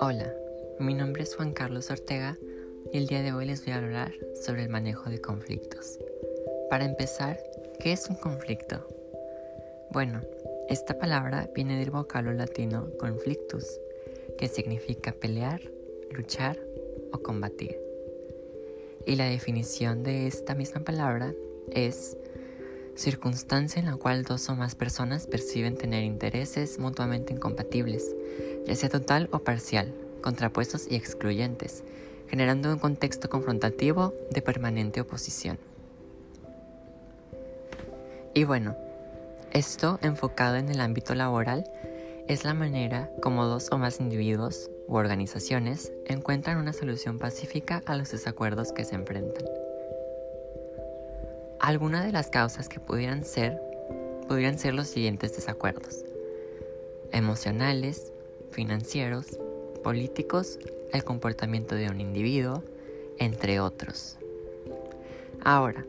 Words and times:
Hola, 0.00 0.32
mi 0.78 0.94
nombre 0.94 1.24
es 1.24 1.34
Juan 1.34 1.52
Carlos 1.52 1.90
Ortega 1.90 2.38
y 2.92 2.98
el 2.98 3.08
día 3.08 3.22
de 3.22 3.32
hoy 3.32 3.46
les 3.46 3.64
voy 3.64 3.72
a 3.72 3.78
hablar 3.78 4.12
sobre 4.40 4.62
el 4.62 4.68
manejo 4.68 5.10
de 5.10 5.20
conflictos. 5.20 5.98
Para 6.70 6.84
empezar, 6.84 7.42
¿qué 7.80 7.92
es 7.92 8.08
un 8.08 8.14
conflicto? 8.16 8.86
Bueno, 9.90 10.20
esta 10.68 10.96
palabra 10.98 11.50
viene 11.54 11.76
del 11.76 11.90
vocablo 11.90 12.32
latino 12.32 12.90
conflictus, 13.00 13.80
que 14.38 14.46
significa 14.46 15.10
pelear, 15.12 15.60
luchar 16.12 16.56
o 17.12 17.18
combatir. 17.18 17.80
Y 19.06 19.16
la 19.16 19.24
definición 19.24 20.04
de 20.04 20.28
esta 20.28 20.54
misma 20.54 20.84
palabra 20.84 21.34
es 21.72 22.16
circunstancia 22.94 23.80
en 23.80 23.86
la 23.86 23.96
cual 23.96 24.24
dos 24.24 24.48
o 24.48 24.54
más 24.54 24.74
personas 24.74 25.26
perciben 25.26 25.76
tener 25.76 26.04
intereses 26.04 26.78
mutuamente 26.78 27.32
incompatibles, 27.32 28.14
ya 28.66 28.74
sea 28.76 28.88
total 28.88 29.28
o 29.32 29.40
parcial, 29.40 29.92
contrapuestos 30.20 30.86
y 30.90 30.96
excluyentes, 30.96 31.84
generando 32.28 32.72
un 32.72 32.78
contexto 32.78 33.28
confrontativo 33.28 34.14
de 34.30 34.42
permanente 34.42 35.00
oposición. 35.00 35.58
Y 38.34 38.44
bueno, 38.44 38.76
esto 39.52 39.98
enfocado 40.02 40.56
en 40.56 40.70
el 40.70 40.80
ámbito 40.80 41.14
laboral 41.14 41.64
es 42.28 42.44
la 42.44 42.54
manera 42.54 43.10
como 43.20 43.46
dos 43.46 43.68
o 43.72 43.78
más 43.78 44.00
individuos 44.00 44.70
u 44.88 44.94
organizaciones 44.94 45.92
encuentran 46.06 46.56
una 46.56 46.72
solución 46.72 47.18
pacífica 47.18 47.82
a 47.84 47.96
los 47.96 48.10
desacuerdos 48.10 48.72
que 48.72 48.84
se 48.84 48.94
enfrentan. 48.94 49.61
Algunas 51.62 52.04
de 52.04 52.10
las 52.10 52.28
causas 52.28 52.68
que 52.68 52.80
pudieran 52.80 53.24
ser 53.24 53.56
pudieran 54.26 54.58
ser 54.58 54.74
los 54.74 54.88
siguientes 54.88 55.36
desacuerdos: 55.36 56.04
emocionales, 57.12 58.12
financieros, 58.50 59.38
políticos, 59.84 60.58
el 60.92 61.04
comportamiento 61.04 61.76
de 61.76 61.88
un 61.88 62.00
individuo, 62.00 62.64
entre 63.16 63.60
otros. 63.60 64.18
Ahora, 65.44 65.86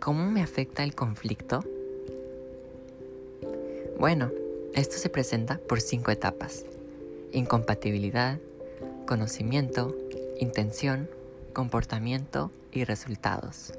¿cómo 0.00 0.30
me 0.30 0.42
afecta 0.42 0.84
el 0.84 0.94
conflicto? 0.94 1.64
Bueno, 3.98 4.30
esto 4.74 4.98
se 4.98 5.08
presenta 5.08 5.56
por 5.66 5.80
cinco 5.80 6.10
etapas. 6.10 6.66
Incompatibilidad, 7.32 8.38
conocimiento, 9.06 9.96
intención, 10.38 11.08
comportamiento 11.54 12.50
y 12.70 12.84
resultados. 12.84 13.72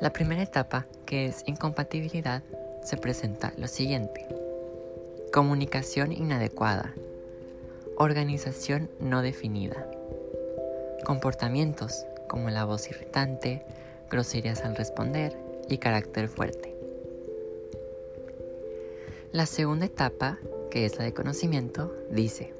La 0.00 0.12
primera 0.12 0.42
etapa, 0.42 0.86
que 1.06 1.26
es 1.26 1.42
incompatibilidad, 1.46 2.42
se 2.82 2.98
presenta 2.98 3.52
lo 3.56 3.66
siguiente. 3.66 4.26
Comunicación 5.32 6.12
inadecuada. 6.12 6.92
Organización 7.96 8.90
no 9.00 9.22
definida. 9.22 9.90
Comportamientos 11.04 12.04
como 12.28 12.50
la 12.50 12.64
voz 12.64 12.90
irritante, 12.90 13.62
groserías 14.10 14.62
al 14.64 14.76
responder 14.76 15.36
y 15.68 15.78
carácter 15.78 16.28
fuerte. 16.28 16.74
La 19.32 19.46
segunda 19.46 19.86
etapa, 19.86 20.38
que 20.70 20.84
es 20.84 20.98
la 20.98 21.04
de 21.04 21.14
conocimiento, 21.14 21.94
dice, 22.10 22.52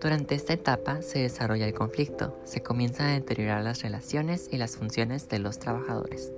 durante 0.00 0.34
esta 0.34 0.52
etapa 0.52 1.02
se 1.02 1.20
desarrolla 1.20 1.66
el 1.66 1.74
conflicto, 1.74 2.38
se 2.44 2.62
comienzan 2.62 3.06
a 3.06 3.14
deteriorar 3.14 3.64
las 3.64 3.82
relaciones 3.82 4.48
y 4.52 4.58
las 4.58 4.76
funciones 4.76 5.28
de 5.28 5.38
los 5.38 5.58
trabajadores. 5.58 6.32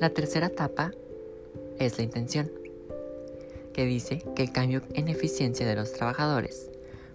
La 0.00 0.10
tercera 0.10 0.46
etapa 0.46 0.92
es 1.78 1.98
la 1.98 2.04
intención, 2.04 2.50
que 3.72 3.84
dice 3.84 4.24
que 4.34 4.42
el 4.42 4.52
cambio 4.52 4.82
en 4.94 5.08
eficiencia 5.08 5.66
de 5.66 5.76
los 5.76 5.92
trabajadores, 5.92 6.70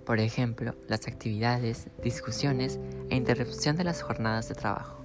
por 0.05 0.19
ejemplo, 0.19 0.75
las 0.87 1.07
actividades, 1.07 1.87
discusiones 2.03 2.79
e 3.09 3.15
interrupción 3.15 3.77
de 3.77 3.83
las 3.83 4.01
jornadas 4.01 4.49
de 4.49 4.55
trabajo. 4.55 5.03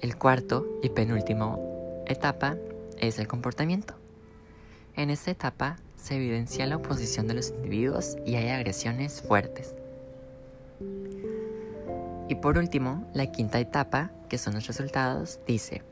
El 0.00 0.16
cuarto 0.16 0.66
y 0.82 0.88
penúltimo 0.88 2.04
etapa 2.06 2.56
es 2.98 3.18
el 3.18 3.28
comportamiento. 3.28 3.94
En 4.94 5.08
esta 5.08 5.30
etapa 5.30 5.78
se 5.96 6.16
evidencia 6.16 6.66
la 6.66 6.76
oposición 6.76 7.26
de 7.26 7.34
los 7.34 7.50
individuos 7.50 8.16
y 8.26 8.34
hay 8.34 8.48
agresiones 8.48 9.22
fuertes. 9.22 9.74
Y 12.28 12.34
por 12.36 12.58
último, 12.58 13.10
la 13.14 13.32
quinta 13.32 13.58
etapa, 13.58 14.10
que 14.28 14.38
son 14.38 14.54
los 14.54 14.66
resultados, 14.66 15.40
dice, 15.46 15.82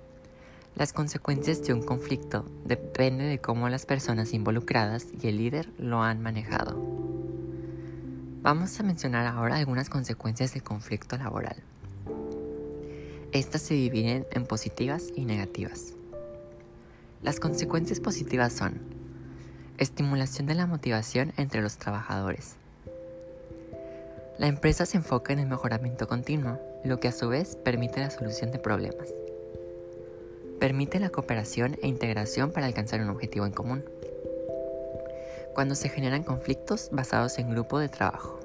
las 0.75 0.93
consecuencias 0.93 1.62
de 1.62 1.72
un 1.72 1.83
conflicto 1.83 2.44
dependen 2.65 3.28
de 3.28 3.39
cómo 3.39 3.69
las 3.69 3.87
personas 3.87 4.33
involucradas 4.34 5.06
y 5.21 5.28
el 5.28 5.39
líder 5.39 5.71
lo 5.78 6.03
han 6.03 6.21
manejado. 6.22 6.77
Vamos 8.43 8.78
a 8.81 8.83
mencionar 8.83 9.27
ahora 9.27 9.56
algunas 9.56 9.91
consecuencias 9.91 10.55
del 10.55 10.62
conflicto 10.62 11.16
laboral. 11.16 11.56
Estas 13.33 13.62
se 13.62 13.75
dividen 13.75 14.27
en 14.31 14.47
positivas 14.47 15.10
y 15.15 15.25
negativas. 15.25 15.94
Las 17.23 17.39
consecuencias 17.39 18.01
positivas 18.01 18.55
son 18.55 18.81
estimulación 19.77 20.47
de 20.47 20.55
la 20.55 20.67
motivación 20.67 21.35
entre 21.37 21.61
los 21.61 21.77
trabajadores. 21.77 22.57
La 24.39 24.47
empresa 24.47 24.87
se 24.87 24.97
enfoca 24.97 25.35
en 25.35 25.39
el 25.39 25.47
mejoramiento 25.47 26.09
continuo, 26.09 26.59
lo 26.83 26.99
que 26.99 27.09
a 27.09 27.13
su 27.13 27.29
vez 27.29 27.57
permite 27.57 28.01
la 28.01 28.11
solución 28.11 28.53
de 28.53 28.59
problemas. 28.59 29.11
Permite 30.59 30.99
la 30.99 31.11
cooperación 31.11 31.77
e 31.83 31.89
integración 31.89 32.53
para 32.53 32.65
alcanzar 32.65 33.03
un 33.03 33.11
objetivo 33.11 33.45
en 33.45 33.53
común. 33.53 33.85
Cuando 35.53 35.75
se 35.75 35.91
generan 35.91 36.23
conflictos 36.23 36.89
basados 36.91 37.39
en 37.39 37.51
grupo 37.51 37.79
de 37.79 37.91
trabajo. 37.91 38.41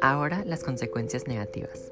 Ahora 0.00 0.44
las 0.44 0.62
consecuencias 0.62 1.26
negativas. 1.26 1.90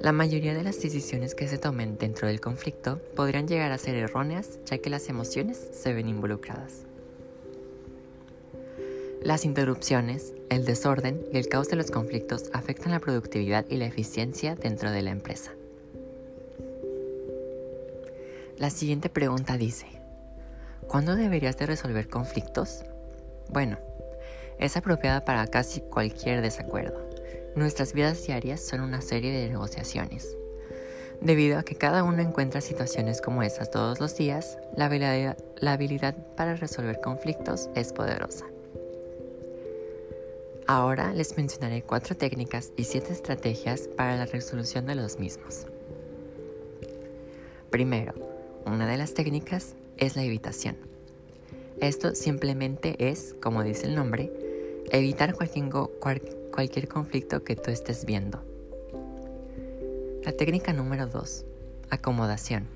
La 0.00 0.12
mayoría 0.12 0.54
de 0.54 0.62
las 0.62 0.80
decisiones 0.80 1.34
que 1.34 1.48
se 1.48 1.58
tomen 1.58 1.98
dentro 1.98 2.28
del 2.28 2.40
conflicto 2.40 3.00
podrían 3.16 3.48
llegar 3.48 3.72
a 3.72 3.78
ser 3.78 3.96
erróneas 3.96 4.60
ya 4.64 4.78
que 4.78 4.90
las 4.90 5.08
emociones 5.08 5.70
se 5.72 5.92
ven 5.92 6.08
involucradas. 6.08 6.84
Las 9.22 9.44
interrupciones, 9.44 10.34
el 10.50 10.64
desorden 10.64 11.24
y 11.32 11.38
el 11.38 11.48
caos 11.48 11.68
de 11.68 11.74
los 11.74 11.90
conflictos 11.90 12.44
afectan 12.52 12.92
la 12.92 13.00
productividad 13.00 13.66
y 13.68 13.76
la 13.76 13.86
eficiencia 13.86 14.54
dentro 14.54 14.92
de 14.92 15.02
la 15.02 15.10
empresa. 15.10 15.50
La 18.56 18.70
siguiente 18.70 19.08
pregunta 19.08 19.56
dice, 19.56 19.86
¿cuándo 20.86 21.16
deberías 21.16 21.58
de 21.58 21.66
resolver 21.66 22.08
conflictos? 22.08 22.84
Bueno, 23.50 23.78
es 24.60 24.76
apropiada 24.76 25.24
para 25.24 25.46
casi 25.48 25.80
cualquier 25.80 26.40
desacuerdo. 26.40 27.07
Nuestras 27.58 27.92
vidas 27.92 28.24
diarias 28.24 28.60
son 28.60 28.82
una 28.82 29.02
serie 29.02 29.32
de 29.32 29.48
negociaciones. 29.48 30.36
Debido 31.20 31.58
a 31.58 31.64
que 31.64 31.74
cada 31.74 32.04
uno 32.04 32.22
encuentra 32.22 32.60
situaciones 32.60 33.20
como 33.20 33.42
esas 33.42 33.72
todos 33.72 33.98
los 33.98 34.16
días, 34.16 34.58
la 34.76 34.84
habilidad, 34.84 36.16
para 36.36 36.54
resolver 36.54 37.00
conflictos 37.00 37.68
es 37.74 37.92
poderosa. 37.92 38.46
Ahora 40.68 41.12
les 41.12 41.36
mencionaré 41.36 41.82
cuatro 41.82 42.16
técnicas 42.16 42.70
y 42.76 42.84
siete 42.84 43.12
estrategias 43.12 43.88
para 43.96 44.14
la 44.14 44.26
resolución 44.26 44.86
de 44.86 44.94
los 44.94 45.18
mismos. 45.18 45.66
Primero, 47.70 48.14
una 48.66 48.86
de 48.86 48.98
las 48.98 49.14
técnicas 49.14 49.74
es 49.96 50.14
la 50.14 50.22
evitación. 50.22 50.76
Esto 51.80 52.14
simplemente 52.14 52.94
es, 53.10 53.34
como 53.42 53.64
dice 53.64 53.86
el 53.86 53.96
nombre, 53.96 54.32
evitar 54.92 55.34
cualquier, 55.34 56.37
cualquier 56.58 56.88
conflicto 56.88 57.44
que 57.44 57.54
tú 57.54 57.70
estés 57.70 58.04
viendo. 58.04 58.42
La 60.24 60.32
técnica 60.32 60.72
número 60.72 61.06
2. 61.06 61.44
Acomodación. 61.88 62.66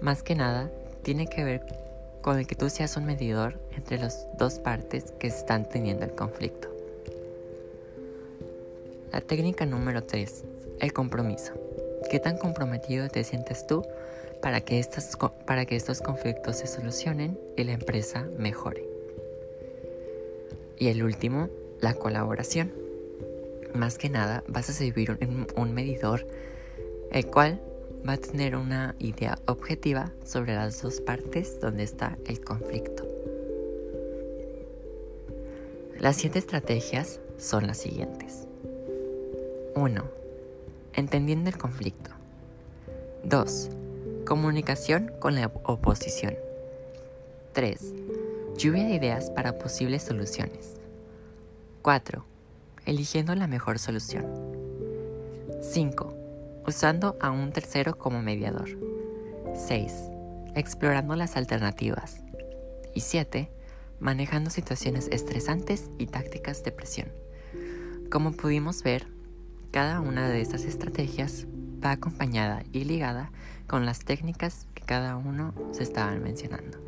Más 0.00 0.24
que 0.24 0.34
nada, 0.34 0.72
tiene 1.04 1.28
que 1.28 1.44
ver 1.44 1.64
con 2.22 2.40
el 2.40 2.48
que 2.48 2.56
tú 2.56 2.68
seas 2.68 2.96
un 2.96 3.04
medidor 3.04 3.60
entre 3.76 3.98
las 3.98 4.26
dos 4.36 4.58
partes 4.58 5.12
que 5.20 5.28
están 5.28 5.68
teniendo 5.68 6.06
el 6.06 6.16
conflicto. 6.16 6.68
La 9.12 9.20
técnica 9.20 9.64
número 9.64 10.02
3. 10.02 10.44
El 10.80 10.92
compromiso. 10.92 11.52
¿Qué 12.10 12.18
tan 12.18 12.36
comprometido 12.36 13.08
te 13.08 13.22
sientes 13.22 13.64
tú 13.68 13.84
para 14.42 14.60
que, 14.60 14.80
estas, 14.80 15.16
para 15.46 15.66
que 15.66 15.76
estos 15.76 16.00
conflictos 16.00 16.56
se 16.56 16.66
solucionen 16.66 17.38
y 17.56 17.62
la 17.62 17.74
empresa 17.74 18.26
mejore? 18.36 18.84
Y 20.80 20.88
el 20.88 21.04
último, 21.04 21.48
la 21.80 21.94
colaboración. 21.94 22.72
Más 23.74 23.98
que 23.98 24.08
nada 24.08 24.42
vas 24.48 24.70
a 24.70 24.72
servir 24.72 25.10
un, 25.10 25.46
un 25.56 25.74
medidor 25.74 26.26
el 27.10 27.26
cual 27.26 27.60
va 28.06 28.14
a 28.14 28.16
tener 28.18 28.56
una 28.56 28.94
idea 28.98 29.38
objetiva 29.46 30.12
sobre 30.24 30.54
las 30.54 30.82
dos 30.82 31.00
partes 31.00 31.60
donde 31.60 31.82
está 31.82 32.18
el 32.26 32.40
conflicto. 32.40 33.06
Las 35.98 36.16
siete 36.16 36.38
estrategias 36.38 37.20
son 37.38 37.66
las 37.66 37.78
siguientes. 37.78 38.46
1. 39.74 40.04
Entendiendo 40.94 41.48
el 41.50 41.58
conflicto. 41.58 42.10
2. 43.24 43.70
Comunicación 44.26 45.12
con 45.18 45.34
la 45.34 45.50
oposición. 45.64 46.34
3. 47.54 47.94
Lluvia 48.56 48.84
de 48.84 48.94
ideas 48.94 49.30
para 49.30 49.58
posibles 49.58 50.02
soluciones. 50.02 50.74
4. 51.86 52.26
Eligiendo 52.84 53.32
la 53.36 53.46
mejor 53.46 53.78
solución. 53.78 54.26
5. 55.62 56.62
Usando 56.66 57.16
a 57.20 57.30
un 57.30 57.52
tercero 57.52 57.96
como 57.96 58.22
mediador. 58.22 58.70
6. 59.54 59.92
Explorando 60.56 61.14
las 61.14 61.36
alternativas. 61.36 62.24
Y 62.92 63.02
7. 63.02 63.52
Manejando 64.00 64.50
situaciones 64.50 65.06
estresantes 65.12 65.88
y 65.96 66.08
tácticas 66.08 66.64
de 66.64 66.72
presión. 66.72 67.08
Como 68.10 68.32
pudimos 68.32 68.82
ver, 68.82 69.06
cada 69.70 70.00
una 70.00 70.28
de 70.28 70.40
estas 70.40 70.64
estrategias 70.64 71.46
va 71.84 71.92
acompañada 71.92 72.64
y 72.72 72.82
ligada 72.82 73.30
con 73.68 73.86
las 73.86 74.00
técnicas 74.00 74.66
que 74.74 74.82
cada 74.82 75.16
uno 75.16 75.54
se 75.70 75.84
estaban 75.84 76.20
mencionando. 76.20 76.78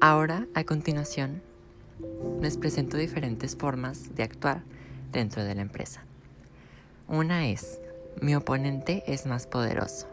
Ahora, 0.00 0.46
a 0.54 0.64
continuación, 0.64 1.42
les 2.40 2.56
presento 2.56 2.96
diferentes 2.96 3.56
formas 3.56 4.14
de 4.14 4.22
actuar 4.22 4.62
dentro 5.12 5.44
de 5.44 5.54
la 5.54 5.62
empresa. 5.62 6.04
Una 7.08 7.48
es, 7.48 7.80
mi 8.20 8.34
oponente 8.34 9.02
es 9.06 9.26
más 9.26 9.46
poderoso. 9.46 10.06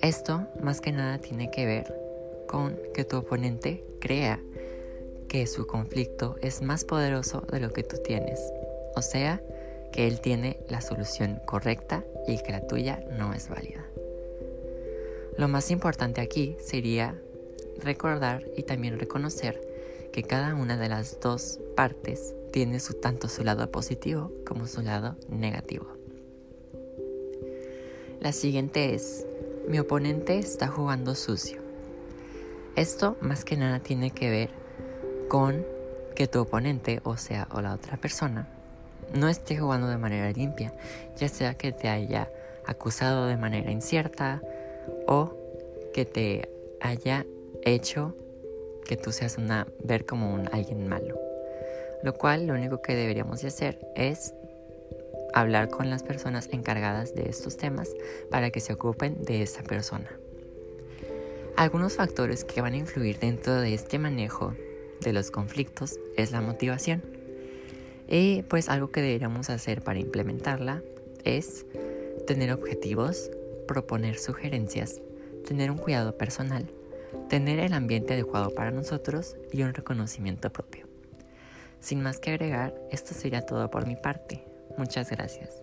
Esto 0.00 0.46
más 0.62 0.80
que 0.80 0.92
nada 0.92 1.18
tiene 1.18 1.50
que 1.50 1.66
ver 1.66 1.94
con 2.46 2.76
que 2.92 3.04
tu 3.04 3.16
oponente 3.16 3.84
crea 4.00 4.38
que 5.28 5.46
su 5.46 5.66
conflicto 5.66 6.36
es 6.42 6.62
más 6.62 6.84
poderoso 6.84 7.40
de 7.40 7.60
lo 7.60 7.72
que 7.72 7.82
tú 7.82 7.96
tienes. 7.96 8.40
O 8.94 9.02
sea, 9.02 9.42
que 9.92 10.06
él 10.06 10.20
tiene 10.20 10.58
la 10.68 10.80
solución 10.80 11.40
correcta 11.46 12.04
y 12.26 12.38
que 12.42 12.52
la 12.52 12.66
tuya 12.66 13.02
no 13.18 13.32
es 13.32 13.48
válida. 13.48 13.84
Lo 15.36 15.48
más 15.48 15.70
importante 15.70 16.20
aquí 16.20 16.56
sería 16.60 17.20
recordar 17.82 18.44
y 18.56 18.62
también 18.62 18.98
reconocer 18.98 19.73
que 20.14 20.22
cada 20.22 20.54
una 20.54 20.76
de 20.76 20.88
las 20.88 21.18
dos 21.18 21.58
partes 21.74 22.36
tiene 22.52 22.78
su, 22.78 22.94
tanto 22.94 23.28
su 23.28 23.42
lado 23.42 23.68
positivo 23.72 24.30
como 24.46 24.68
su 24.68 24.80
lado 24.80 25.16
negativo. 25.28 25.88
La 28.20 28.30
siguiente 28.30 28.94
es, 28.94 29.26
mi 29.66 29.80
oponente 29.80 30.38
está 30.38 30.68
jugando 30.68 31.16
sucio. 31.16 31.60
Esto 32.76 33.16
más 33.20 33.44
que 33.44 33.56
nada 33.56 33.80
tiene 33.80 34.12
que 34.12 34.30
ver 34.30 34.50
con 35.26 35.66
que 36.14 36.28
tu 36.28 36.42
oponente, 36.42 37.00
o 37.02 37.16
sea, 37.16 37.48
o 37.50 37.60
la 37.60 37.74
otra 37.74 37.96
persona, 37.96 38.46
no 39.12 39.28
esté 39.28 39.58
jugando 39.58 39.88
de 39.88 39.98
manera 39.98 40.30
limpia, 40.30 40.72
ya 41.16 41.28
sea 41.28 41.54
que 41.54 41.72
te 41.72 41.88
haya 41.88 42.30
acusado 42.66 43.26
de 43.26 43.36
manera 43.36 43.72
incierta 43.72 44.40
o 45.08 45.34
que 45.92 46.04
te 46.04 46.48
haya 46.80 47.26
hecho 47.64 48.14
que 48.84 48.96
tú 48.96 49.12
seas 49.12 49.38
una 49.38 49.66
ver 49.82 50.06
como 50.06 50.32
un 50.34 50.48
alguien 50.52 50.88
malo. 50.88 51.18
Lo 52.02 52.14
cual 52.14 52.46
lo 52.46 52.54
único 52.54 52.82
que 52.82 52.94
deberíamos 52.94 53.42
de 53.42 53.48
hacer 53.48 53.78
es 53.96 54.34
hablar 55.32 55.68
con 55.68 55.90
las 55.90 56.02
personas 56.02 56.48
encargadas 56.52 57.14
de 57.14 57.28
estos 57.28 57.56
temas 57.56 57.90
para 58.30 58.50
que 58.50 58.60
se 58.60 58.72
ocupen 58.72 59.22
de 59.22 59.42
esa 59.42 59.62
persona. 59.62 60.10
Algunos 61.56 61.94
factores 61.94 62.44
que 62.44 62.60
van 62.60 62.74
a 62.74 62.78
influir 62.78 63.18
dentro 63.18 63.60
de 63.60 63.74
este 63.74 63.98
manejo 63.98 64.54
de 65.00 65.12
los 65.12 65.30
conflictos 65.30 65.98
es 66.16 66.32
la 66.32 66.40
motivación. 66.40 67.02
Y 68.08 68.42
pues 68.42 68.68
algo 68.68 68.90
que 68.90 69.02
deberíamos 69.02 69.50
hacer 69.50 69.82
para 69.82 69.98
implementarla 69.98 70.82
es 71.24 71.64
tener 72.26 72.52
objetivos, 72.52 73.30
proponer 73.66 74.18
sugerencias, 74.18 75.00
tener 75.46 75.70
un 75.70 75.78
cuidado 75.78 76.16
personal, 76.16 76.66
tener 77.28 77.58
el 77.58 77.72
ambiente 77.72 78.14
adecuado 78.14 78.54
para 78.54 78.70
nosotros 78.70 79.36
y 79.52 79.62
un 79.62 79.74
reconocimiento 79.74 80.52
propio. 80.52 80.86
Sin 81.80 82.02
más 82.02 82.18
que 82.18 82.30
agregar, 82.30 82.74
esto 82.90 83.14
sería 83.14 83.42
todo 83.42 83.70
por 83.70 83.86
mi 83.86 83.96
parte. 83.96 84.44
Muchas 84.78 85.10
gracias. 85.10 85.62